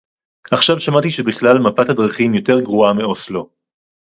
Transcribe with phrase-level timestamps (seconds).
[0.51, 3.49] עכשיו שמעתי שבכלל מפת הדרכים יותר גרועה מאוסלו